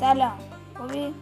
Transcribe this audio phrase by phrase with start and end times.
[0.00, 0.34] 咱俩
[0.78, 1.12] 我给